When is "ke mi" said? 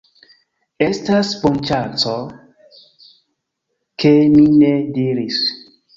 4.05-4.47